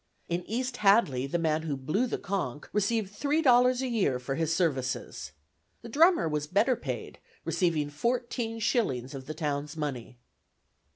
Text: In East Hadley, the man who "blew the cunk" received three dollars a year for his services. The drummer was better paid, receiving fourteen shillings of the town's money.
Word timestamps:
In 0.27 0.43
East 0.47 0.77
Hadley, 0.77 1.27
the 1.27 1.37
man 1.37 1.61
who 1.61 1.77
"blew 1.77 2.07
the 2.07 2.17
cunk" 2.17 2.67
received 2.73 3.13
three 3.13 3.43
dollars 3.43 3.83
a 3.83 3.87
year 3.87 4.17
for 4.17 4.33
his 4.33 4.51
services. 4.51 5.31
The 5.83 5.89
drummer 5.89 6.27
was 6.27 6.47
better 6.47 6.75
paid, 6.75 7.19
receiving 7.45 7.91
fourteen 7.91 8.57
shillings 8.57 9.13
of 9.13 9.27
the 9.27 9.35
town's 9.35 9.77
money. 9.77 10.17